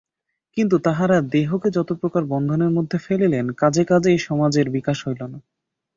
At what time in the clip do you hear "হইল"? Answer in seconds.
5.07-5.21